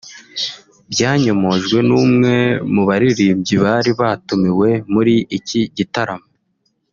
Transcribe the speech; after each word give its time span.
byanyomojwe 0.91 1.77
n’umwe 1.87 2.33
mu 2.73 2.81
baririmbyi 2.89 3.55
bari 3.63 3.91
batumiwe 3.99 4.69
muri 4.93 5.15
iki 5.37 5.61
gitaramo 5.77 6.27